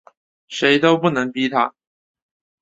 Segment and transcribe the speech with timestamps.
[0.47, 1.75] 谁都不能逼他